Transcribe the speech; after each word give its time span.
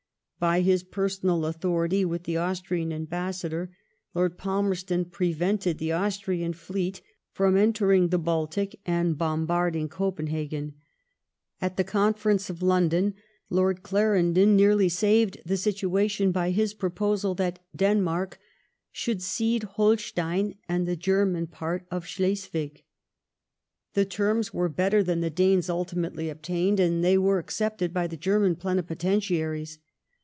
By 0.49 0.61
his 0.61 0.81
personal 0.81 1.45
authority 1.45 2.03
with 2.03 2.23
the 2.23 2.37
Austrian 2.37 2.91
ambassador. 2.91 3.77
Lord 4.15 4.39
Palmerston 4.39 5.05
prevented 5.05 5.77
the 5.77 5.91
Austrian 5.91 6.53
fleet 6.53 7.03
from 7.31 7.55
entering 7.55 8.07
the 8.07 8.17
Baltic 8.17 8.79
and 8.83 9.19
bombarding 9.19 9.87
Copenhagen. 9.87 10.73
At 11.61 11.77
the 11.77 11.83
Conference 11.83 12.49
of 12.49 12.63
London, 12.63 13.13
Lord 13.51 13.83
Clarendon 13.83 14.55
nearly 14.55 14.89
saved 14.89 15.37
the 15.45 15.57
situation 15.57 16.31
by 16.31 16.49
his 16.49 16.73
proposal 16.73 17.35
that 17.35 17.59
Denmark 17.75 18.39
should 18.91 19.21
cede 19.21 19.61
Holstein 19.61 20.55
and 20.67 20.87
the 20.87 20.95
German 20.95 21.45
part 21.45 21.85
of 21.91 22.05
Scbleswig. 22.05 22.81
The 23.93 24.05
terms 24.05 24.51
were 24.51 24.69
better 24.69 25.03
than 25.03 25.21
the 25.21 25.29
Danes 25.29 25.69
ultimately 25.69 26.29
obtained, 26.29 26.79
and 26.79 27.03
they 27.03 27.19
were 27.19 27.37
accepted 27.37 27.93
by 27.93 28.07
the 28.07 28.17
German 28.17 28.55
plenipotentiaries. 28.55 29.77